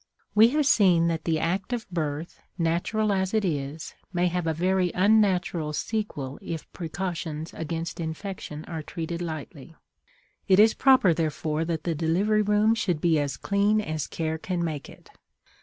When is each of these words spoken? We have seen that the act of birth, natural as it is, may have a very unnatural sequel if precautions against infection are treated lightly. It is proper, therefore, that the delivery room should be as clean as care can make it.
We 0.33 0.47
have 0.47 0.65
seen 0.65 1.09
that 1.09 1.25
the 1.25 1.37
act 1.39 1.73
of 1.73 1.87
birth, 1.91 2.41
natural 2.57 3.13
as 3.13 3.35
it 3.35 3.45
is, 3.45 3.93
may 4.11 4.29
have 4.29 4.47
a 4.47 4.51
very 4.51 4.91
unnatural 4.95 5.73
sequel 5.73 6.39
if 6.41 6.65
precautions 6.73 7.53
against 7.53 7.99
infection 7.99 8.65
are 8.65 8.81
treated 8.81 9.21
lightly. 9.21 9.75
It 10.47 10.59
is 10.59 10.73
proper, 10.73 11.13
therefore, 11.13 11.65
that 11.65 11.83
the 11.83 11.93
delivery 11.93 12.41
room 12.41 12.73
should 12.73 12.99
be 12.99 13.19
as 13.19 13.37
clean 13.37 13.79
as 13.79 14.07
care 14.07 14.39
can 14.39 14.63
make 14.65 14.89
it. 14.89 15.11